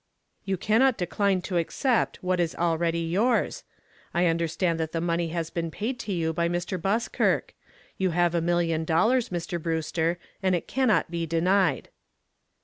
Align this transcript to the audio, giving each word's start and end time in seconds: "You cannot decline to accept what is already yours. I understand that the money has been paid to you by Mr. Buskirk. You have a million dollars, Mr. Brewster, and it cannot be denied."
"You 0.45 0.57
cannot 0.57 0.97
decline 0.97 1.41
to 1.43 1.57
accept 1.59 2.23
what 2.23 2.39
is 2.39 2.55
already 2.55 3.01
yours. 3.01 3.63
I 4.15 4.25
understand 4.25 4.79
that 4.79 4.93
the 4.93 4.99
money 4.99 5.27
has 5.27 5.51
been 5.51 5.69
paid 5.69 5.99
to 5.99 6.11
you 6.11 6.33
by 6.33 6.49
Mr. 6.49 6.81
Buskirk. 6.81 7.53
You 7.99 8.09
have 8.09 8.33
a 8.33 8.41
million 8.41 8.83
dollars, 8.83 9.29
Mr. 9.29 9.61
Brewster, 9.61 10.17
and 10.41 10.55
it 10.55 10.67
cannot 10.67 11.11
be 11.11 11.27
denied." 11.27 11.89